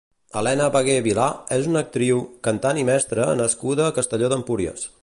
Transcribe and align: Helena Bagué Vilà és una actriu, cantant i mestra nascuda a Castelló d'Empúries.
Helena 0.39 0.69
Bagué 0.75 0.95
Vilà 1.07 1.27
és 1.57 1.69
una 1.73 1.83
actriu, 1.85 2.23
cantant 2.49 2.83
i 2.85 2.89
mestra 2.89 3.31
nascuda 3.45 3.87
a 3.91 3.97
Castelló 4.01 4.35
d'Empúries. 4.35 4.93